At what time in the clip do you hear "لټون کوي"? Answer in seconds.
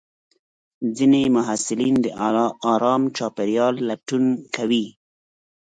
3.87-4.85